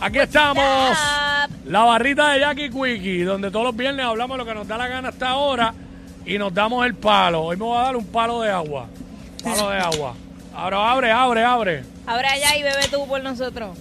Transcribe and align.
Aquí 0.00 0.18
estamos. 0.18 0.96
La 1.66 1.80
barrita 1.80 2.32
de 2.32 2.40
Jackie 2.40 2.70
Quickie, 2.70 3.22
donde 3.22 3.50
todos 3.50 3.66
los 3.66 3.76
viernes 3.76 4.06
hablamos 4.06 4.38
lo 4.38 4.46
que 4.46 4.54
nos 4.54 4.66
da 4.66 4.78
la 4.78 4.88
gana 4.88 5.10
hasta 5.10 5.28
ahora 5.28 5.74
y 6.24 6.38
nos 6.38 6.54
damos 6.54 6.86
el 6.86 6.94
palo. 6.94 7.42
Hoy 7.42 7.56
me 7.56 7.64
voy 7.64 7.76
a 7.78 7.82
dar 7.82 7.96
un 7.96 8.06
palo 8.06 8.40
de 8.40 8.50
agua. 8.50 8.86
Palo 9.44 9.68
de 9.68 9.78
agua. 9.78 10.14
Ahora 10.54 10.90
abre, 10.90 11.12
abre, 11.12 11.44
abre. 11.44 11.84
Abre 12.06 12.28
allá 12.28 12.56
y 12.56 12.62
bebe 12.62 12.88
tú 12.90 13.06
por 13.06 13.22
nosotros. 13.22 13.76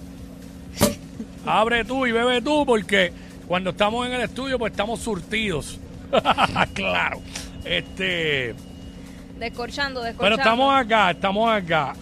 Abre 1.46 1.86
tú 1.86 2.06
y 2.06 2.12
bebe 2.12 2.42
tú 2.42 2.66
porque 2.66 3.14
cuando 3.48 3.70
estamos 3.70 4.06
en 4.06 4.14
el 4.14 4.22
estudio 4.22 4.60
pues 4.60 4.72
estamos 4.72 5.00
surtidos. 5.00 5.80
claro. 6.74 7.22
Este, 7.64 8.56
Descorchando, 9.38 10.02
descorchando. 10.02 10.18
pero 10.20 10.36
estamos 10.36 10.74
acá, 10.76 11.12
estamos 11.12 11.50
acá. 11.50 11.94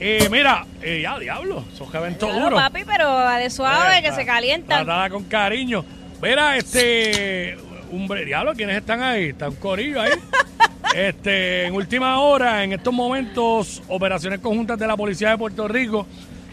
Eh, 0.00 0.28
mira, 0.30 0.64
eh, 0.80 1.00
ya 1.02 1.18
diablo, 1.18 1.64
esos 1.72 1.92
evento 1.92 2.26
Claro, 2.26 2.44
duro. 2.44 2.56
papi, 2.56 2.82
pero 2.86 3.28
de 3.30 3.50
suave, 3.50 3.98
Eh, 3.98 4.02
que 4.02 4.12
se 4.12 4.24
calientan. 4.24 4.84
Tratada 4.84 5.10
con 5.10 5.24
cariño. 5.24 5.84
Mira, 6.22 6.56
este. 6.56 7.56
Hombre, 7.92 8.24
diablo, 8.24 8.52
¿quiénes 8.54 8.76
están 8.76 9.02
ahí? 9.02 9.30
Está 9.30 9.48
un 9.48 9.56
corillo 9.56 10.00
ahí. 10.00 10.10
este, 10.94 11.66
en 11.66 11.74
última 11.74 12.20
hora, 12.20 12.62
en 12.62 12.72
estos 12.74 12.92
momentos, 12.92 13.82
operaciones 13.88 14.40
conjuntas 14.40 14.78
de 14.78 14.86
la 14.86 14.96
Policía 14.96 15.30
de 15.30 15.38
Puerto 15.38 15.66
Rico 15.66 16.06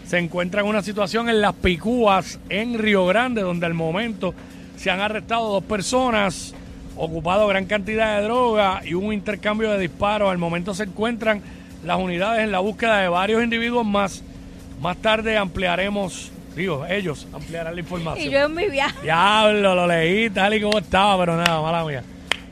se 0.06 0.18
encuentran 0.18 0.64
en 0.64 0.70
una 0.70 0.82
situación 0.82 1.28
en 1.28 1.40
Las 1.40 1.52
Picúas, 1.54 2.38
en 2.48 2.78
Río 2.78 3.06
Grande, 3.06 3.42
donde 3.42 3.66
al 3.66 3.74
momento 3.74 4.34
se 4.76 4.88
han 4.90 5.00
arrestado 5.00 5.48
dos 5.52 5.64
personas, 5.64 6.54
ocupado 6.96 7.46
gran 7.48 7.66
cantidad 7.66 8.16
de 8.16 8.24
droga 8.24 8.82
y 8.84 8.94
un 8.94 9.12
intercambio 9.12 9.70
de 9.72 9.78
disparos. 9.80 10.30
Al 10.30 10.38
momento 10.38 10.74
se 10.74 10.84
encuentran 10.84 11.42
las 11.84 11.98
unidades 11.98 12.42
en 12.42 12.52
la 12.52 12.58
búsqueda 12.60 12.98
de 12.98 13.08
varios 13.08 13.42
individuos 13.42 13.84
más. 13.84 14.22
Más 14.80 14.96
tarde 14.98 15.36
ampliaremos, 15.36 16.30
digo, 16.54 16.84
ellos 16.86 17.26
ampliarán 17.32 17.74
la 17.74 17.80
información. 17.80 18.26
Y 18.26 18.30
yo 18.30 18.40
en 18.40 18.54
mi 18.54 18.68
viaje. 18.68 18.96
Diablo, 19.02 19.74
lo 19.74 19.86
leí 19.86 20.28
tal 20.30 20.54
y 20.54 20.60
como 20.60 20.78
estaba, 20.78 21.18
pero 21.18 21.36
nada, 21.36 21.62
mala 21.62 21.84
mía. 21.84 22.02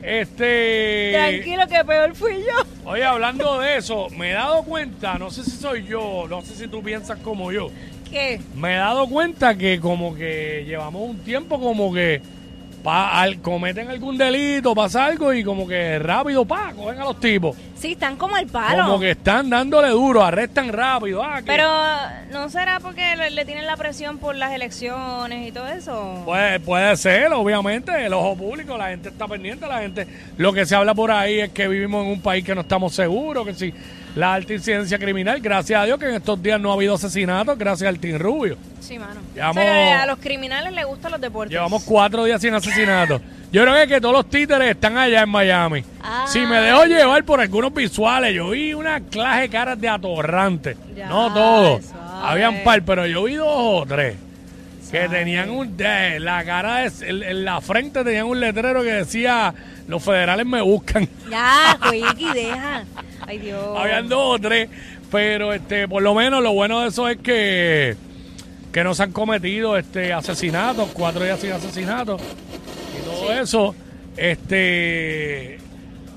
Este. 0.01 1.11
Tranquilo, 1.13 1.67
que 1.67 1.83
peor 1.83 2.15
fui 2.15 2.33
yo. 2.33 2.89
Oye, 2.89 3.03
hablando 3.03 3.59
de 3.59 3.77
eso, 3.77 4.07
me 4.11 4.31
he 4.31 4.33
dado 4.33 4.63
cuenta, 4.63 5.17
no 5.17 5.31
sé 5.31 5.43
si 5.43 5.51
soy 5.51 5.85
yo, 5.85 6.27
no 6.29 6.41
sé 6.43 6.55
si 6.55 6.67
tú 6.67 6.83
piensas 6.83 7.17
como 7.19 7.51
yo, 7.51 7.71
¿Qué? 8.09 8.39
me 8.55 8.73
he 8.73 8.77
dado 8.77 9.07
cuenta 9.07 9.57
que 9.57 9.79
como 9.79 10.13
que 10.13 10.63
llevamos 10.67 11.09
un 11.09 11.17
tiempo 11.19 11.59
como 11.59 11.91
que 11.91 12.21
pa, 12.85 13.19
al, 13.19 13.41
cometen 13.41 13.89
algún 13.89 14.15
delito, 14.15 14.75
pasa 14.75 15.05
algo 15.05 15.33
y 15.33 15.43
como 15.43 15.67
que 15.67 15.97
rápido, 15.97 16.45
pa, 16.45 16.71
cogen 16.73 16.99
a 17.01 17.03
los 17.05 17.19
tipos. 17.19 17.57
Sí, 17.75 17.93
están 17.93 18.15
como 18.15 18.37
el 18.37 18.45
palo. 18.47 18.83
Como 18.85 18.99
que 18.99 19.11
están 19.11 19.49
dándole 19.49 19.89
duro, 19.89 20.23
arrestan 20.23 20.71
rápido. 20.71 21.23
Ah, 21.23 21.37
que- 21.37 21.47
Pero, 21.47 21.67
¿no 22.31 22.47
será 22.49 22.79
porque 22.79 23.15
le, 23.15 23.31
le 23.31 23.43
tienen 23.43 23.65
la 23.65 23.75
presión 23.75 24.19
por 24.19 24.35
las 24.35 24.53
elecciones 24.53 25.47
y 25.47 25.51
todo 25.51 25.67
eso? 25.67 26.21
Puede, 26.25 26.59
puede 26.59 26.95
ser, 26.95 27.33
obviamente, 27.33 28.05
el 28.05 28.13
ojo 28.13 28.35
público, 28.37 28.77
la 28.77 28.89
gente 28.89 29.09
está 29.09 29.27
pendiente, 29.27 29.67
la 29.67 29.79
gente, 29.81 30.07
lo 30.37 30.53
que 30.53 30.65
se 30.67 30.75
habla 30.75 30.93
por 30.93 31.09
ahí 31.11 31.39
es 31.39 31.49
que 31.49 31.67
vivimos 31.67 32.05
en 32.05 32.11
un 32.11 32.21
país 32.21 32.45
que 32.45 32.53
no 32.53 32.61
estamos 32.61 32.93
seguros, 32.93 33.45
que 33.47 33.53
si 33.55 33.73
la 34.15 34.33
alta 34.33 34.53
incidencia 34.53 34.97
criminal, 34.97 35.39
gracias 35.41 35.79
a 35.79 35.85
Dios 35.85 35.99
que 35.99 36.07
en 36.07 36.15
estos 36.15 36.41
días 36.41 36.59
no 36.59 36.71
ha 36.71 36.75
habido 36.75 36.95
asesinatos, 36.95 37.57
gracias 37.57 37.87
al 37.89 37.99
Team 37.99 38.17
Rubio. 38.17 38.57
Sí, 38.79 38.97
mano. 38.97 39.19
Llevamos- 39.33 39.57
O 39.57 39.67
sea, 39.67 40.03
a 40.03 40.05
los 40.05 40.19
criminales 40.19 40.73
les 40.73 40.85
gustan 40.85 41.11
los 41.11 41.21
deportes. 41.21 41.51
Llevamos 41.51 41.83
cuatro 41.83 42.23
días 42.25 42.41
sin 42.41 42.53
asesinatos. 42.53 43.21
Yo 43.51 43.61
creo 43.63 43.75
que, 43.75 43.87
que 43.87 44.01
todos 44.01 44.13
los 44.15 44.29
títeres 44.29 44.71
están 44.71 44.97
allá 44.97 45.21
en 45.23 45.29
Miami. 45.29 45.83
Ah. 46.03 46.25
Si 46.27 46.39
me 46.39 46.57
dejo 46.59 46.85
llevar 46.85 47.23
por 47.23 47.39
algunos 47.39 47.73
visuales, 47.73 48.33
yo 48.33 48.49
vi 48.49 48.73
una 48.73 48.99
clase 49.01 49.41
de 49.41 49.49
caras 49.49 49.79
de 49.79 49.87
atorrante. 49.89 50.75
Ya, 50.95 51.07
no 51.07 51.33
todos. 51.33 51.85
suave. 51.85 52.01
Habían 52.23 52.63
par, 52.63 52.81
pero 52.83 53.05
yo 53.05 53.23
vi 53.23 53.35
dos 53.35 53.47
o 53.49 53.85
tres. 53.87 54.15
Que 54.91 55.09
tenían 55.09 55.49
un. 55.49 55.75
de- 55.77 56.19
la 56.19 56.43
cara, 56.45 56.77
de- 56.89 57.09
en, 57.09 57.23
en 57.23 57.45
la 57.45 57.59
frente 57.61 58.03
tenían 58.03 58.25
un 58.27 58.39
letrero 58.39 58.81
que 58.83 58.91
decía: 58.93 59.53
Los 59.87 60.03
federales 60.03 60.45
me 60.45 60.61
buscan. 60.61 61.07
Ya, 61.29 61.77
Quickie, 61.91 62.31
deja. 62.33 62.83
Ay, 63.27 63.39
Dios. 63.39 63.77
Habían 63.77 64.07
dos 64.07 64.35
o 64.35 64.39
tres. 64.39 64.69
Pero 65.11 65.53
este, 65.53 65.87
por 65.87 66.01
lo 66.03 66.13
menos 66.13 66.41
lo 66.43 66.53
bueno 66.53 66.81
de 66.81 66.89
eso 66.89 67.07
es 67.07 67.17
que. 67.17 67.95
Que 68.71 68.83
no 68.83 68.93
se 68.93 69.03
han 69.03 69.11
cometido 69.13 69.77
este 69.77 70.11
asesinatos, 70.11 70.89
cuatro 70.93 71.23
días 71.23 71.39
sin 71.39 71.51
asesinatos 71.53 72.21
y 72.99 73.03
todo 73.05 73.31
eso. 73.33 73.75
Este. 74.17 75.57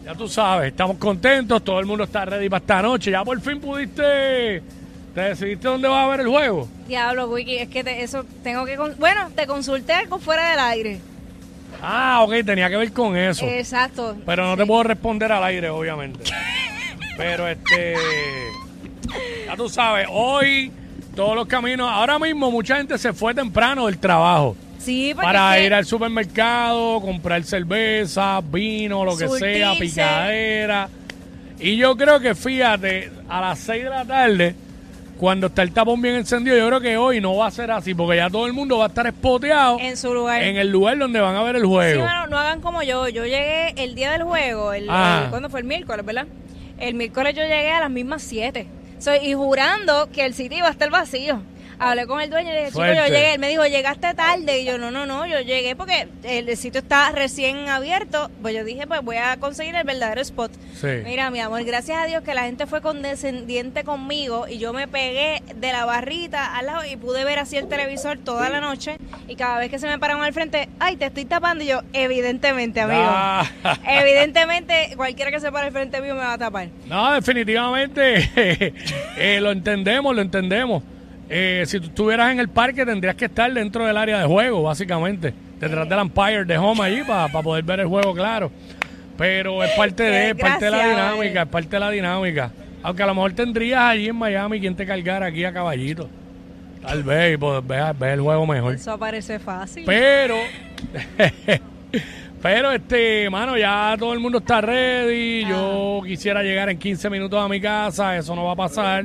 Ya 0.05 0.15
tú 0.15 0.27
sabes, 0.29 0.69
estamos 0.71 0.97
contentos, 0.97 1.63
todo 1.63 1.79
el 1.81 1.87
mundo 1.87 2.05
está 2.05 2.25
ready 2.25 2.49
para 2.49 2.61
esta 2.61 2.83
noche. 2.83 3.11
Ya 3.11 3.23
por 3.25 3.41
fin 3.41 3.61
pudiste. 3.61 4.63
¿Te 5.15 5.21
decidiste 5.23 5.67
dónde 5.69 5.89
vas 5.89 6.05
a 6.05 6.09
ver 6.09 6.21
el 6.21 6.29
juego? 6.29 6.69
Diablo, 6.87 7.29
Wiki, 7.29 7.57
es 7.57 7.69
que 7.69 7.83
te- 7.83 8.03
eso 8.03 8.25
tengo 8.43 8.65
que... 8.65 8.77
con- 8.77 8.97
Bueno, 8.99 9.31
te 9.35 9.47
consulté 9.47 9.95
con 10.09 10.21
fuera 10.21 10.51
del 10.51 10.61
aire. 10.61 11.01
Ah, 11.83 12.21
ok, 12.23 12.35
tenía 12.45 12.69
que 12.71 12.77
ver 12.77 12.93
con 12.93 13.17
eso. 13.17 13.47
Exacto. 13.47 14.17
Pero 14.25 14.47
no 14.47 14.57
te 14.57 14.65
puedo 14.67 14.83
responder 14.85 15.31
al 15.33 15.43
aire, 15.45 15.71
obviamente. 15.71 16.25
Pero 17.17 17.49
este. 17.49 17.95
Ya 19.47 19.57
tú 19.57 19.69
sabes, 19.69 20.07
hoy 20.11 20.71
todos 21.17 21.35
los 21.35 21.47
caminos. 21.49 21.91
Ahora 21.91 22.19
mismo 22.19 22.51
mucha 22.51 22.77
gente 22.77 22.97
se 22.99 23.13
fue 23.13 23.35
temprano 23.35 23.87
del 23.87 23.99
trabajo. 23.99 24.57
Sí, 24.79 25.13
porque 25.15 25.27
Para 25.27 25.55
que- 25.57 25.67
ir 25.67 25.75
al 25.75 25.85
supermercado, 25.85 27.01
comprar 27.01 27.43
cerveza, 27.45 28.41
vino, 28.41 29.05
lo 29.05 29.13
que 29.17 29.29
sea, 29.29 29.75
Surtirse. 29.75 29.81
picadera. 29.81 30.89
Y 31.59 31.77
yo 31.77 31.97
creo 31.97 32.21
que 32.21 32.35
fíjate, 32.37 33.11
a 33.29 33.41
las 33.41 33.59
6 33.59 33.85
de 33.85 33.91
la 33.91 34.05
tarde, 34.05 34.55
cuando 35.19 35.49
está 35.49 35.63
el 35.63 35.73
tapón 35.73 36.01
bien 36.01 36.15
encendido, 36.15 36.57
yo 36.57 36.67
creo 36.69 36.81
que 36.81 36.97
hoy 36.97 37.21
no 37.21 37.37
va 37.37 37.49
a 37.49 37.51
ser 37.51 37.71
así, 37.71 37.93
porque 37.95 38.17
ya 38.17 38.31
todo 38.31 38.47
el 38.47 38.53
mundo 38.53 38.79
va 38.79 38.85
a 38.85 38.89
estar 38.89 39.07
espoteado 39.07 39.79
en 39.81 39.97
su 39.97 40.15
lugar. 40.15 40.43
en 40.43 40.57
el 40.57 40.71
lugar 40.71 40.97
donde 40.97 41.21
van 41.21 41.35
a 41.37 41.43
ver 41.43 41.57
el 41.57 41.63
Sí, 41.63 41.69
juego. 41.69 42.05
mano, 42.05 42.27
no 42.29 42.39
hagan 42.39 42.61
como 42.61 42.83
yo. 42.83 43.09
Yo 43.09 43.25
llegué 43.25 43.75
el 43.77 43.95
día 43.95 44.13
del 44.13 44.23
juego, 44.23 44.73
el, 44.73 44.87
Ah. 44.89 45.23
el- 45.25 45.31
¿cuándo 45.31 45.51
fue? 45.51 45.61
El 45.61 45.67
miércoles, 45.67 46.07
¿verdad? 46.07 46.27
El 46.79 46.95
miércoles 46.95 47.35
yo 47.35 47.43
llegué 47.43 47.71
a 47.73 47.81
las 47.81 47.91
mismas 47.91 48.23
7. 48.23 48.67
y 49.23 49.33
jurando 49.35 50.09
que 50.13 50.25
el 50.25 50.35
sitio 50.35 50.59
iba 50.59 50.67
a 50.69 50.73
estar 50.73 50.91
vacío. 50.91 51.41
Hablé 51.79 52.07
con 52.07 52.21
el 52.21 52.29
dueño 52.29 52.51
y 52.51 52.53
le 52.53 52.59
dije, 52.59 52.73
chico, 52.73 52.87
yo 52.87 53.05
llegué. 53.07 53.35
Él 53.35 53.39
me 53.39 53.49
dijo, 53.49 53.65
llegaste 53.67 54.13
tarde. 54.15 54.61
Y 54.61 54.65
yo, 54.65 54.79
no, 54.79 54.91
no, 54.91 55.07
no, 55.07 55.27
yo 55.27 55.41
llegué 55.41 55.77
porque 55.77 56.09
el, 56.25 56.57
sitio 56.57 56.81
está 56.81 57.13
recién 57.13 57.69
abierto. 57.69 58.31
Pues 58.43 58.55
yo 58.55 58.65
dije, 58.65 58.87
pues 58.87 59.03
voy 59.03 59.17
a 59.17 59.37
conseguir 59.39 59.75
el 59.77 59.85
verdadero 59.85 60.21
spot. 60.21 60.53
Sí. 60.75 60.89
Mira, 61.05 61.31
mi 61.31 61.41
amor, 61.41 61.63
gracias 61.65 61.99
a 61.99 62.07
Dios 62.07 62.23
que 62.23 62.35
la 62.35 62.45
gente 62.45 62.67
fue 62.67 62.81
condescendiente 62.81 63.85
conmigo 63.85 64.47
y 64.49 64.59
yo 64.59 64.73
me 64.73 64.89
pegué 64.89 65.43
de 65.55 65.73
la 65.73 65.85
barrita 65.85 66.57
al 66.57 66.67
lado 66.67 66.85
y 66.85 66.97
pude 66.97 67.25
ver 67.25 67.39
así 67.39 67.57
el 67.57 67.69
televisor 67.69 68.19
toda 68.19 68.49
la 68.51 68.61
noche. 68.61 68.99
Y 69.29 69.37
cada 69.37 69.59
vez 69.59 69.71
que 69.71 69.79
se 69.79 69.87
me 69.87 69.99
paraban 69.99 70.25
al 70.25 70.33
frente, 70.33 70.69
ay, 70.81 70.97
te 70.97 71.07
estoy 71.07 71.27
tapando. 71.27 71.63
Y 71.63 71.69
yo, 71.69 71.83
evidentemente, 71.93 72.81
amigo. 72.81 73.01
Ah. 73.05 73.45
Evidentemente, 73.87 74.95
cualquiera 74.97 75.31
que 75.31 75.41
se 75.41 75.51
pare 75.53 75.67
al 75.67 75.73
frente 75.73 76.01
mío 76.01 76.15
me 76.15 76.21
va 76.21 76.35
a 76.35 76.39
tapar. 76.39 76.69
No, 76.87 77.13
definitivamente 77.13 78.31
eh, 79.17 79.39
lo 79.41 79.53
entendemos, 79.53 80.15
lo 80.15 80.23
entendemos. 80.23 80.83
Eh, 81.31 81.65
si 81.67 81.79
tú 81.79 81.87
estuvieras 81.87 82.33
en 82.33 82.41
el 82.41 82.49
parque 82.49 82.87
tendrías 82.87 83.15
que 83.15 83.27
estar 83.27 83.53
dentro 83.53 83.85
del 83.85 83.97
área 83.97 84.21
de 84.21 84.27
juego, 84.27 84.63
básicamente. 84.63 85.35
Detrás 85.61 85.89
del 85.89 85.99
umpire 85.99 86.45
de 86.45 86.57
home 86.57 86.83
allí 86.83 87.03
para 87.03 87.29
poder 87.43 87.65
ver 87.65 87.81
el 87.81 87.87
juego 87.87 88.15
claro. 88.15 88.51
Pero 89.17 89.63
es 89.65 89.71
parte 89.73 90.05
de, 90.05 90.31
es 90.31 90.37
parte 90.37 90.67
de 90.67 90.71
la 90.71 90.89
dinámica, 90.89 91.43
es 91.43 91.49
parte 91.49 91.69
de 91.71 91.81
la 91.81 91.91
dinámica. 91.91 92.53
Aunque 92.83 93.03
a 93.03 93.07
lo 93.07 93.15
mejor 93.15 93.33
tendrías 93.33 93.81
allí 93.81 94.09
en 94.09 94.17
Miami 94.17 94.61
quien 94.61 94.77
te 94.77 94.87
cargara 94.87 95.27
aquí 95.27 95.45
a 95.45 95.53
caballito. 95.53 96.09
Tal 96.81 97.03
vez, 97.03 97.35
y 97.35 97.37
pues 97.37 97.67
ve, 97.67 97.93
ve 97.99 98.13
el 98.13 98.21
juego 98.21 98.47
mejor. 98.47 98.75
Eso 98.75 98.97
parece 98.97 99.41
fácil. 99.41 99.83
Pero, 99.85 100.37
pero 102.43 102.71
este, 102.71 103.29
mano, 103.29 103.59
ya 103.59 103.97
todo 103.99 104.13
el 104.13 104.21
mundo 104.21 104.39
está 104.39 104.61
ready. 104.61 105.45
Yo 105.45 106.01
quisiera 106.07 106.45
llegar 106.45 106.71
en 106.71 106.79
15 106.79 107.11
minutos 107.11 107.45
a 107.45 107.49
mi 107.49 107.61
casa. 107.61 108.17
Eso 108.17 108.37
no 108.37 108.45
va 108.45 108.53
a 108.53 108.57
pasar 108.57 109.05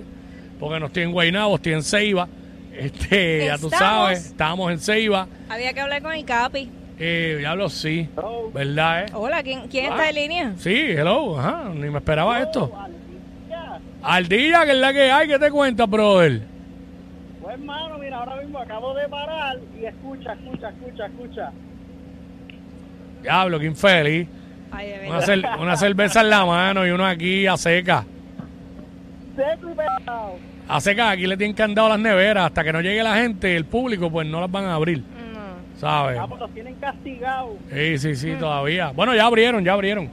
porque 0.64 0.80
no 0.80 0.86
estoy 0.88 1.04
en 1.04 1.12
Guaynabo, 1.12 1.56
estoy 1.56 1.74
en 1.74 1.84
Ceiba. 1.84 2.28
Este, 2.76 3.46
ya 3.46 3.58
tú 3.58 3.68
Estamos. 3.68 3.78
sabes, 3.78 4.26
estamos 4.28 4.72
en 4.72 4.80
Ceiba. 4.80 5.28
Había 5.50 5.74
que 5.74 5.82
hablar 5.82 6.02
con 6.02 6.14
el 6.14 6.26
Capi. 6.26 6.70
Eh, 7.00 7.36
diablo, 7.40 7.70
sí, 7.70 8.08
¿verdad? 8.54 9.04
Eh? 9.04 9.06
Hola, 9.14 9.44
¿quién, 9.44 9.68
quién 9.68 9.86
está 9.92 10.04
Ah. 10.04 10.10
en 10.10 10.16
línea? 10.16 10.54
Sí, 10.58 10.74
hello, 10.76 11.40
ajá, 11.40 11.72
ni 11.74 11.90
me 11.90 11.98
esperaba 11.98 12.40
esto. 12.42 12.72
Al 14.04 14.28
día, 14.28 14.64
que 14.66 14.72
es 14.72 14.78
la 14.78 14.92
que 14.94 15.12
hay, 15.12 15.28
¿qué 15.28 15.40
te 15.40 15.50
cuentas, 15.50 15.90
brother? 15.90 16.42
Pues 17.42 17.54
hermano, 17.56 17.98
mira, 17.98 18.18
ahora 18.18 18.36
mismo 18.38 18.60
acabo 18.60 18.94
de 18.94 19.08
parar 19.08 19.58
y 19.80 19.86
escucha, 19.86 20.34
escucha, 20.34 20.70
escucha, 20.70 21.06
escucha. 21.06 21.52
Diablo, 23.22 23.60
qué 23.60 23.66
infeliz. 23.66 24.28
Ay, 24.72 24.88
de 24.90 25.08
Una, 25.10 25.20
verdad. 25.20 25.28
cer- 25.36 25.60
una 25.62 25.78
cerveza 25.78 26.22
en 26.22 26.30
la 26.30 26.46
mano 26.46 26.86
y 26.86 26.92
uno 26.92 27.06
aquí 27.06 27.48
a 27.48 27.56
seca. 27.58 28.04
Seco 29.36 29.70
y 29.72 29.76
pelado. 29.76 30.36
A 30.68 30.80
seca, 30.80 31.10
aquí 31.12 31.28
le 31.28 31.36
tienen 31.38 31.56
candado 31.56 31.90
las 31.90 32.00
neveras. 32.00 32.46
Hasta 32.48 32.64
que 32.64 32.74
no 32.74 32.82
llegue 32.82 33.04
la 33.04 33.16
gente, 33.16 33.56
el 33.56 33.66
público, 33.66 34.10
pues 34.10 34.28
no 34.28 34.40
las 34.42 34.50
van 34.52 34.66
a 34.66 34.76
abrir. 34.76 35.00
No. 35.00 35.80
¿Sabes? 35.80 36.18
Ah, 36.20 36.28
pues 36.28 36.40
los 36.40 36.52
tienen 36.54 36.76
castigados. 36.76 37.58
Sí, 37.72 37.98
sí, 37.98 38.16
sí, 38.16 38.34
todavía. 38.40 38.92
Bueno, 38.92 39.14
ya 39.16 39.26
abrieron, 39.26 39.64
ya 39.64 39.74
abrieron. 39.74 40.10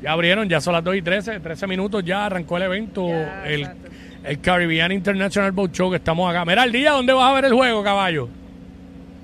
Ya 0.00 0.12
abrieron, 0.12 0.48
ya 0.48 0.60
son 0.60 0.74
las 0.74 0.84
2 0.84 0.96
y 0.96 1.02
13, 1.02 1.40
13 1.40 1.66
minutos 1.66 2.04
ya 2.04 2.26
arrancó 2.26 2.56
el 2.56 2.62
evento, 2.62 3.08
Ya, 3.08 3.44
el, 3.46 3.60
exacto. 3.62 3.88
el 4.22 4.40
Caribbean 4.40 4.92
International 4.92 5.50
Boat 5.50 5.72
Show 5.72 5.90
que 5.90 5.96
estamos 5.96 6.30
acá. 6.30 6.44
Mira, 6.44 6.62
al 6.62 6.70
día, 6.70 6.92
¿dónde 6.92 7.12
vas 7.12 7.24
a 7.28 7.34
ver 7.34 7.46
el 7.46 7.52
juego, 7.54 7.82
caballo? 7.82 8.28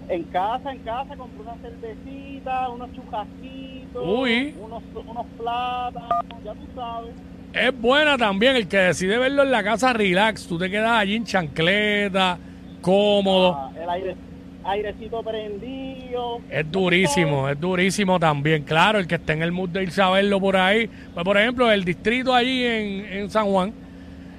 En 0.09 0.25
casa, 0.25 0.73
en 0.73 0.79
casa, 0.81 1.17
compré 1.17 1.43
una 1.43 1.55
cervecita, 1.63 2.69
unos 2.71 2.93
chujasquitos, 2.93 4.03
Uy. 4.05 4.55
unos, 4.61 4.83
unos 4.95 5.27
plátanos, 5.39 6.45
ya 6.45 6.53
tú 6.55 6.67
sabes. 6.75 7.13
Es 7.55 7.81
buena 7.81 8.19
también, 8.19 8.57
el 8.57 8.67
que 8.67 8.79
decide 8.79 9.17
verlo 9.17 9.45
en 9.45 9.53
la 9.53 9.63
casa 9.63 9.93
relax, 9.93 10.49
tú 10.49 10.59
te 10.59 10.69
quedas 10.69 10.91
allí 10.91 11.15
en 11.15 11.25
chancleta, 11.25 12.37
cómodo. 12.81 13.55
Ah, 13.55 13.71
el 13.81 13.91
aire, 13.91 14.17
airecito 14.65 15.23
prendido. 15.23 16.41
Es 16.51 16.69
durísimo, 16.71 17.49
es 17.49 17.61
durísimo 17.61 18.19
también. 18.19 18.65
Claro, 18.65 18.99
el 18.99 19.07
que 19.07 19.15
esté 19.15 19.35
en 19.35 19.43
el 19.43 19.53
mood 19.53 19.69
de 19.69 19.85
irse 19.85 20.03
a 20.03 20.11
verlo 20.11 20.41
por 20.41 20.57
ahí. 20.57 20.91
Pues, 21.15 21.25
por 21.25 21.39
ejemplo, 21.39 21.71
el 21.71 21.85
distrito 21.85 22.35
allí 22.35 22.65
en, 22.65 23.07
en 23.07 23.31
San 23.31 23.47
Juan, 23.47 23.73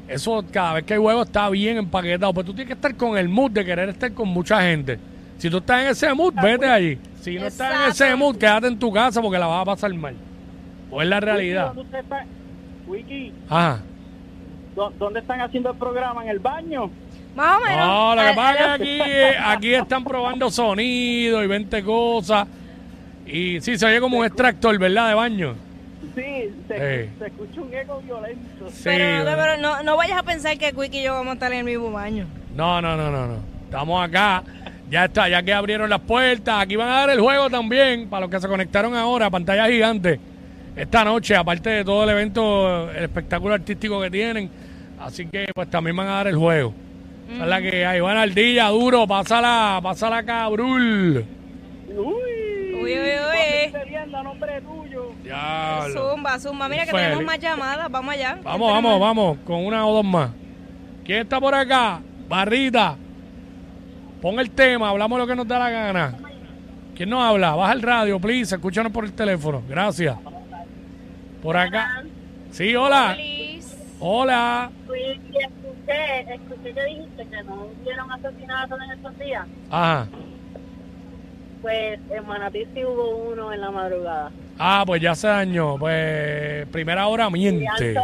eso 0.09 0.43
cada 0.51 0.73
vez 0.73 0.83
que 0.83 0.95
hay 0.95 0.99
juego 0.99 1.23
está 1.23 1.49
bien 1.49 1.77
empaquetado. 1.77 2.33
Pues 2.33 2.45
tú 2.45 2.53
tienes 2.53 2.67
que 2.67 2.73
estar 2.73 2.95
con 2.97 3.17
el 3.17 3.29
mood 3.29 3.51
de 3.51 3.63
querer 3.63 3.87
estar 3.87 4.11
con 4.11 4.27
mucha 4.27 4.61
gente. 4.61 4.99
Si 5.37 5.49
tú 5.49 5.59
estás 5.59 5.83
en 5.83 5.87
ese 5.87 6.13
mood, 6.13 6.33
vete 6.33 6.65
allí. 6.65 6.97
Si 7.21 7.35
no 7.35 7.47
estás 7.47 7.73
en 7.73 7.91
ese 7.91 8.15
mood, 8.17 8.35
quédate 8.35 8.67
en 8.67 8.77
tu 8.77 8.91
casa 8.91 9.21
porque 9.21 9.39
la 9.39 9.47
vas 9.47 9.61
a 9.61 9.65
pasar 9.65 9.93
mal. 9.93 10.15
O 10.91 11.01
es 11.01 11.07
la 11.07 11.21
realidad. 11.21 11.73
Wiki, 12.87 13.33
Ajá. 13.49 13.79
¿dó- 14.75 14.91
¿dónde 14.97 15.19
están 15.19 15.41
haciendo 15.41 15.71
el 15.71 15.77
programa? 15.77 16.23
¿En 16.23 16.29
el 16.29 16.39
baño? 16.39 16.89
Más 17.35 17.57
o 17.57 17.61
menos. 17.65 17.87
No, 17.87 18.15
lo 18.15 18.21
que 18.21 18.33
pasa 18.35 18.75
es 18.75 18.81
que 18.81 18.83
aquí, 19.01 19.11
eh, 19.11 19.35
aquí 19.43 19.73
están 19.73 20.03
probando 20.03 20.49
sonido 20.49 21.43
y 21.43 21.47
20 21.47 21.83
cosas. 21.83 22.47
Y 23.25 23.59
sí, 23.61 23.77
se 23.77 23.85
oye 23.85 23.99
como 23.99 24.17
un 24.19 24.25
extractor, 24.25 24.77
¿verdad? 24.77 25.09
De 25.09 25.13
baño. 25.15 25.55
Sí, 26.15 26.53
se, 26.67 26.77
se 27.19 27.25
escucha 27.25 27.61
un 27.61 27.73
eco 27.73 27.99
violento. 28.01 28.69
Sí, 28.69 28.81
Pero, 28.85 29.23
no, 29.29 29.35
pero 29.37 29.57
no, 29.57 29.83
no 29.83 29.97
vayas 29.97 30.17
a 30.19 30.23
pensar 30.23 30.57
que 30.57 30.71
Quick 30.71 30.93
y 30.93 31.03
yo 31.03 31.13
vamos 31.13 31.31
a 31.31 31.33
estar 31.33 31.51
en 31.51 31.59
el 31.59 31.65
mismo 31.65 31.91
baño. 31.91 32.25
No, 32.55 32.81
no, 32.81 32.95
no, 32.95 33.11
no, 33.11 33.27
no. 33.27 33.37
Estamos 33.65 34.01
acá. 34.07 34.43
Ya 34.89 35.05
está, 35.05 35.27
ya 35.27 35.41
que 35.43 35.51
abrieron 35.51 35.89
las 35.89 35.99
puertas. 36.01 36.61
Aquí 36.61 36.75
van 36.77 36.87
a 36.87 36.93
dar 37.01 37.09
el 37.09 37.19
juego 37.19 37.49
también 37.49 38.07
para 38.07 38.21
los 38.21 38.29
que 38.29 38.39
se 38.39 38.47
conectaron 38.47 38.95
ahora, 38.95 39.29
pantalla 39.29 39.67
gigante. 39.67 40.19
Esta 40.75 41.05
noche, 41.05 41.35
aparte 41.35 41.69
de 41.69 41.85
todo 41.85 42.03
el 42.03 42.09
evento, 42.09 42.91
el 42.91 43.03
espectáculo 43.03 43.53
artístico 43.53 44.01
que 44.01 44.09
tienen. 44.11 44.49
Así 44.99 45.25
que 45.27 45.47
pues 45.53 45.69
también 45.69 45.95
van 45.95 46.07
a 46.07 46.11
dar 46.11 46.27
el 46.27 46.35
juego. 46.35 46.73
Esa 47.33 47.43
es 47.43 47.49
la 47.49 47.61
que 47.61 47.85
hay. 47.85 47.99
Bueno, 48.01 48.19
Ardilla, 48.19 48.67
duro, 48.69 49.07
pásala, 49.07 49.79
pásala 49.81 50.23
cabrul. 50.23 51.25
Uy, 51.87 51.95
Uy, 52.75 52.91
uy, 52.93 52.99
uy. 52.99 53.71
Ponte 53.71 53.85
bien, 53.89 54.13
a 54.15 54.23
nombre 54.23 54.61
tuyo. 54.61 55.11
Diablo. 55.23 56.11
Zumba, 56.11 56.39
zumba. 56.39 56.69
Mira 56.69 56.85
que 56.85 56.91
Feliz. 56.91 57.03
tenemos 57.05 57.23
más 57.23 57.39
llamadas. 57.39 57.89
Vamos 57.89 58.13
allá. 58.13 58.37
Vamos, 58.43 58.71
vamos, 58.71 58.99
vamos, 58.99 59.37
con 59.45 59.65
una 59.65 59.87
o 59.87 59.93
dos 59.93 60.05
más. 60.05 60.29
¿Quién 61.03 61.21
está 61.21 61.39
por 61.39 61.55
acá? 61.55 61.99
Barrita. 62.27 62.95
Pon 64.21 64.39
el 64.39 64.51
tema, 64.51 64.89
hablamos 64.89 65.19
lo 65.19 65.27
que 65.27 65.35
nos 65.35 65.47
da 65.47 65.59
la 65.59 65.69
gana. 65.69 66.15
¿Quién 66.95 67.09
nos 67.09 67.23
habla? 67.23 67.55
Baja 67.55 67.73
el 67.73 67.81
radio, 67.81 68.19
please, 68.19 68.55
escúchanos 68.55 68.91
por 68.91 69.05
el 69.05 69.13
teléfono. 69.13 69.61
Gracias. 69.67 70.15
Por 71.45 71.57
acá. 71.57 72.03
Sí, 72.49 72.75
hola. 72.75 73.15
Hola. 73.99 74.71
Fui 74.87 74.99
y 74.99 75.37
escuché, 75.37 76.33
escuché 76.33 76.73
que 76.73 76.85
dijiste 76.85 77.27
que 77.27 77.43
no 77.43 77.67
hubieron 77.83 78.11
asesinatos 78.11 78.79
en 78.81 78.91
estos 78.91 79.19
días. 79.19 79.45
Ajá. 79.69 80.07
Pues 81.61 81.99
en 82.09 82.27
Manatí 82.27 82.65
sí 82.73 82.83
hubo 82.83 83.29
uno 83.31 83.53
en 83.53 83.61
la 83.61 83.69
madrugada. 83.69 84.31
Ah, 84.57 84.83
pues 84.87 84.99
ya 85.03 85.13
se 85.13 85.27
dañó. 85.27 85.77
Pues 85.77 86.65
primera 86.69 87.05
hora 87.05 87.29
miente. 87.29 87.95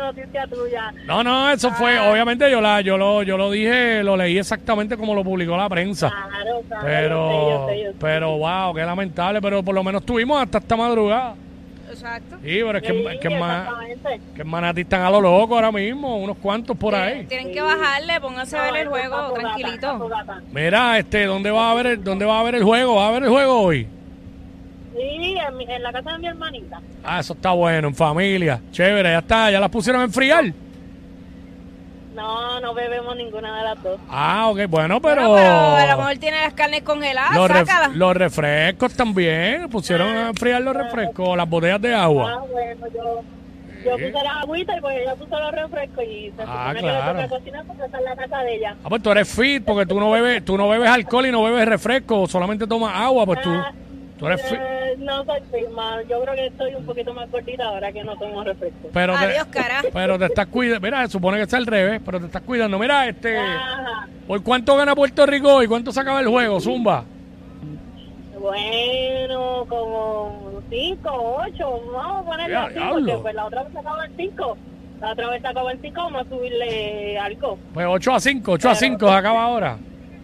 Noticia 0.00 0.46
tuya. 0.46 0.92
No, 1.06 1.22
no, 1.22 1.50
eso 1.50 1.70
fue, 1.72 1.98
obviamente 1.98 2.50
yo 2.50 2.60
la, 2.60 2.80
yo 2.80 2.96
lo, 2.98 3.22
yo 3.22 3.36
lo 3.36 3.50
dije, 3.50 4.02
lo 4.02 4.16
leí 4.16 4.38
exactamente 4.38 4.96
como 4.96 5.14
lo 5.14 5.24
publicó 5.24 5.56
la 5.56 5.68
prensa. 5.68 6.10
Claro, 6.10 6.62
claro, 6.68 6.84
Pero, 6.84 7.30
yo 7.30 7.30
sé, 7.30 7.50
yo 7.50 7.66
sé, 7.68 7.84
yo 7.84 7.90
sé. 7.92 7.96
pero 8.00 8.38
wow, 8.38 8.74
qué 8.74 8.82
lamentable, 8.82 9.40
pero 9.40 9.62
por 9.62 9.74
lo 9.74 9.84
menos 9.84 10.04
tuvimos 10.04 10.42
hasta 10.42 10.58
esta 10.58 10.76
madrugada. 10.76 11.34
Exacto. 11.90 12.36
Sí, 12.42 12.60
pero 12.64 12.78
es 12.78 12.82
que, 12.82 12.92
Sí, 12.92 13.06
es 13.06 13.20
que, 13.20 13.28
exactamente. 13.28 14.20
que 14.34 14.44
Manatí 14.44 14.80
están 14.80 15.02
a 15.02 15.10
lo 15.10 15.20
loco 15.20 15.54
ahora 15.56 15.70
mismo, 15.70 16.16
unos 16.16 16.38
cuantos 16.38 16.76
por 16.76 16.94
ahí. 16.94 17.26
Tienen 17.26 17.52
que 17.52 17.60
bajarle, 17.60 18.18
pónganse 18.18 18.56
a 18.56 18.62
ver 18.62 18.76
el 18.82 18.88
juego 18.88 19.32
tranquilito. 19.34 20.08
gata, 20.08 20.40
Mira, 20.52 20.98
este, 20.98 21.26
¿dónde 21.26 21.50
va 21.50 21.70
a 21.70 21.74
ver 21.74 21.86
el, 21.86 22.04
dónde 22.04 22.24
va 22.24 22.40
a 22.40 22.42
ver 22.44 22.54
el 22.54 22.64
juego? 22.64 22.96
¿Va 22.96 23.08
a 23.08 23.10
ver 23.12 23.24
el 23.24 23.28
juego 23.28 23.60
hoy? 23.60 23.86
En, 25.48 25.56
mi- 25.56 25.64
en 25.64 25.82
la 25.82 25.92
casa 25.92 26.12
de 26.12 26.18
mi 26.18 26.26
hermanita. 26.28 26.80
Ah, 27.04 27.20
eso 27.20 27.32
está 27.34 27.50
bueno, 27.52 27.88
en 27.88 27.94
familia. 27.94 28.60
Chévere, 28.70 29.10
ya 29.12 29.18
está, 29.18 29.50
ya 29.50 29.60
las 29.60 29.70
pusieron 29.70 30.02
a 30.02 30.04
enfriar. 30.04 30.44
No, 32.14 32.60
no 32.60 32.74
bebemos 32.74 33.16
ninguna 33.16 33.56
de 33.56 33.64
las 33.64 33.82
dos. 33.82 33.98
Ah, 34.10 34.48
ok, 34.50 34.66
bueno, 34.68 35.00
pero, 35.00 35.30
Bueno, 35.30 35.34
pero 35.76 35.76
a 35.76 35.86
lo 35.92 35.96
mejor 35.96 36.16
tiene 36.18 36.40
las 36.42 36.52
carnes 36.52 36.82
congeladas, 36.82 37.34
los, 37.34 37.48
ref- 37.50 37.66
sácalas. 37.66 37.96
los 37.96 38.14
refrescos 38.16 38.92
también, 38.94 39.68
pusieron 39.70 40.08
a 40.08 40.28
enfriar 40.28 40.60
los 40.60 40.76
refrescos, 40.76 41.34
las 41.36 41.48
botellas 41.48 41.80
de 41.80 41.94
agua. 41.94 42.34
Ah, 42.38 42.44
bueno, 42.50 42.86
yo, 42.94 43.22
yo 43.82 43.92
puse 43.92 44.12
la 44.24 44.40
agüita 44.40 44.76
y 44.76 44.80
pues 44.82 44.98
ella 45.00 45.14
puso 45.14 45.40
los 45.40 45.52
refrescos 45.52 46.04
y 46.04 46.30
se 46.36 46.42
Ah, 46.42 46.44
supone 46.44 46.74
que 46.74 46.80
claro. 46.80 47.14
le 47.18 47.22
toca 47.24 47.36
cocinar 47.38 47.64
porque 47.66 47.82
está 47.86 47.98
en 47.98 48.04
la 48.04 48.16
casa 48.16 48.38
de 48.40 48.54
ella. 48.56 48.76
Ah, 48.84 48.88
pues 48.90 49.02
tú 49.02 49.10
eres 49.10 49.28
fit 49.34 49.64
porque 49.64 49.86
tú 49.86 49.98
no 49.98 50.10
bebes, 50.10 50.44
tú 50.44 50.58
no 50.58 50.68
bebes 50.68 50.90
alcohol 50.90 51.26
y 51.26 51.32
no 51.32 51.42
bebes 51.42 51.66
refresco, 51.66 52.26
solamente 52.28 52.66
tomas 52.66 52.94
agua, 52.94 53.24
pues 53.24 53.40
tú, 53.40 53.50
Ah, 53.50 53.72
tú 54.18 54.26
eres 54.26 54.42
fit. 54.42 54.58
No 54.98 55.24
soy 55.24 55.40
firma. 55.52 56.02
Yo 56.08 56.22
creo 56.22 56.34
que 56.34 56.46
estoy 56.46 56.74
un 56.74 56.84
poquito 56.86 57.12
más 57.14 57.30
gordita 57.30 57.64
ahora 57.64 57.92
que 57.92 58.02
no 58.04 58.16
tomo 58.16 58.42
refresco. 58.44 58.88
Pero 58.92 59.12
te, 59.18 59.24
Adiós, 59.24 59.46
cara. 59.46 59.82
pero 59.92 60.18
te 60.18 60.24
estás 60.26 60.46
cuidando, 60.46 60.80
mira, 60.80 61.06
se 61.06 61.12
supone 61.12 61.36
que 61.38 61.42
está 61.44 61.56
al 61.56 61.66
revés, 61.66 62.00
pero 62.04 62.20
te 62.20 62.26
estás 62.26 62.42
cuidando. 62.42 62.78
Mira, 62.78 63.08
este, 63.08 63.38
Ajá. 63.38 64.08
¿por 64.26 64.42
cuánto 64.42 64.76
gana 64.76 64.94
Puerto 64.94 65.24
Rico 65.26 65.54
hoy? 65.54 65.66
¿Cuánto 65.66 65.92
se 65.92 66.00
acaba 66.00 66.20
el 66.20 66.28
juego, 66.28 66.60
Zumba? 66.60 67.04
Bueno, 68.38 69.64
como 69.68 70.60
5, 70.68 71.10
8, 71.46 71.80
vamos 71.92 72.22
a 72.22 72.24
ponerle 72.30 72.52
Ya, 72.52 72.68
diablo. 72.68 72.92
porque 73.06 73.22
pues 73.22 73.34
la 73.34 73.44
otra 73.46 73.62
vez 73.62 73.72
se 73.72 73.78
acabó 73.78 74.02
en 74.02 74.16
5. 74.16 74.56
La 75.00 75.12
otra 75.12 75.28
vez 75.30 75.42
se 75.42 75.48
acabó 75.48 75.70
en 75.70 75.80
5, 75.80 76.00
vamos 76.02 76.26
a 76.26 76.28
subirle 76.28 77.18
algo. 77.18 77.58
Pues 77.74 77.86
8 77.88 78.12
a 78.14 78.20
5, 78.20 78.52
8 78.52 78.70
a 78.70 78.74
5 78.74 79.08
se 79.08 79.14
acaba 79.14 79.42
ahora. 79.44 79.78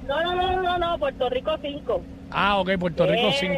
No, 0.07 0.23
no, 0.23 0.35
no, 0.35 0.63
no, 0.63 0.79
no, 0.79 0.99
Puerto 0.99 1.29
Rico 1.29 1.57
5. 1.61 2.03
Ah, 2.31 2.59
ok, 2.59 2.71
Puerto 2.79 3.07
Rico 3.07 3.31
5. 3.33 3.55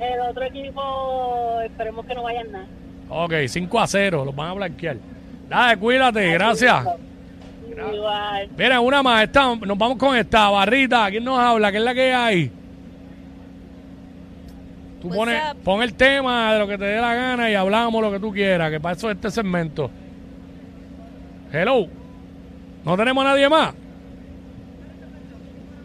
El 0.00 0.20
otro 0.20 0.44
equipo, 0.44 1.60
esperemos 1.64 2.06
que 2.06 2.14
no 2.14 2.22
vayan 2.22 2.52
nada. 2.52 2.66
Ok, 3.10 3.32
5 3.46 3.80
a 3.80 3.86
0, 3.86 4.24
los 4.24 4.36
van 4.36 4.50
a 4.50 4.54
blanquear. 4.54 4.96
Dale, 5.48 5.76
cuídate, 5.78 6.32
gracias. 6.32 6.86
Igual. 7.92 8.48
Mira, 8.56 8.80
una 8.80 9.02
más, 9.02 9.24
esta, 9.24 9.54
nos 9.54 9.78
vamos 9.78 9.98
con 9.98 10.16
esta, 10.16 10.50
Barrita, 10.50 11.08
¿quién 11.10 11.24
nos 11.24 11.38
habla? 11.38 11.70
¿Qué 11.70 11.78
es 11.78 11.84
la 11.84 11.94
que 11.94 12.12
hay? 12.12 12.52
Tú 15.00 15.08
pones, 15.10 15.40
pon 15.62 15.82
el 15.82 15.94
tema 15.94 16.52
de 16.52 16.58
lo 16.58 16.66
que 16.66 16.76
te 16.76 16.84
dé 16.84 17.00
la 17.00 17.14
gana 17.14 17.50
y 17.50 17.54
hablamos 17.54 18.02
lo 18.02 18.10
que 18.10 18.18
tú 18.18 18.32
quieras, 18.32 18.70
que 18.70 18.80
para 18.80 18.96
eso 18.96 19.08
es 19.10 19.16
este 19.16 19.30
segmento. 19.30 19.90
Hello. 21.52 21.86
¿No 22.84 22.96
tenemos 22.96 23.24
a 23.24 23.28
nadie 23.28 23.48
más? 23.48 23.74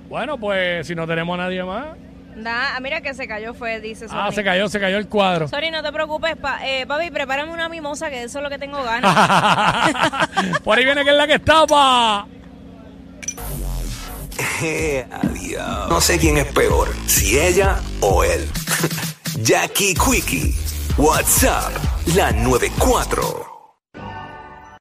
Bueno, 0.10 0.38
pues 0.38 0.88
si 0.88 0.96
no 0.96 1.08
tenemos 1.08 1.34
a 1.36 1.43
nadie 1.43 1.63
más, 1.63 1.88
Da, 2.35 2.75
ah, 2.75 2.79
mira 2.79 3.01
que 3.01 3.13
se 3.13 3.27
cayó 3.27 3.53
fue, 3.53 3.79
dice 3.79 4.05
Ah, 4.09 4.25
Sony. 4.27 4.35
se 4.35 4.43
cayó, 4.43 4.67
se 4.69 4.79
cayó 4.79 4.97
el 4.97 5.07
cuadro. 5.07 5.47
Sorry, 5.47 5.69
no 5.71 5.83
te 5.83 5.91
preocupes, 5.91 6.35
pa- 6.35 6.59
eh, 6.67 6.85
papi, 6.87 7.11
prepárame 7.11 7.51
una 7.51 7.69
mimosa 7.69 8.09
que 8.09 8.23
eso 8.23 8.39
es 8.39 8.43
lo 8.43 8.49
que 8.49 8.57
tengo 8.57 8.81
ganas. 8.83 10.29
Por 10.63 10.77
ahí 10.77 10.85
viene 10.85 11.03
que 11.03 11.11
es 11.11 11.15
la 11.15 11.27
que 11.27 11.35
estaba. 11.35 12.21
Adiós. 15.11 15.89
No 15.89 16.01
sé 16.01 16.17
quién 16.17 16.37
es 16.37 16.45
peor, 16.47 16.89
si 17.05 17.37
ella 17.39 17.79
o 18.01 18.23
él. 18.23 18.47
Jackie 19.41 19.93
Quickie, 19.93 20.55
WhatsApp, 20.97 21.71
la 22.15 22.31
94. 22.31 23.52